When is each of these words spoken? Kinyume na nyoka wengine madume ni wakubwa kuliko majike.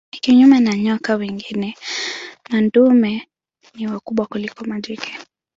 Kinyume 0.23 0.57
na 0.59 0.73
nyoka 0.83 1.15
wengine 1.15 1.75
madume 2.49 3.27
ni 3.75 3.87
wakubwa 3.87 4.25
kuliko 4.25 4.65
majike. 4.65 5.17